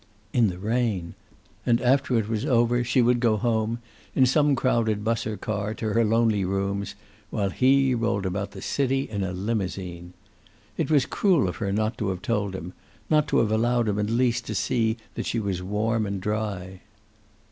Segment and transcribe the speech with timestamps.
[0.33, 1.13] In the rain!
[1.63, 3.77] And after it was over she would go home,
[4.15, 6.95] in some crowded bus or car, to her lonely rooms,
[7.29, 10.13] while he rolled about the city in a limousine!
[10.75, 12.73] It was cruel of her not to have told him,
[13.11, 16.81] not to have allowed him at least to see that she was warm and dry.